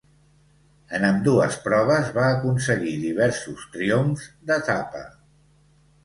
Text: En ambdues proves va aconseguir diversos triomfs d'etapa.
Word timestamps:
En 0.99 1.03
ambdues 1.09 1.57
proves 1.65 2.07
va 2.15 2.23
aconseguir 2.29 2.93
diversos 3.01 3.67
triomfs 3.75 4.25
d'etapa. 4.53 5.03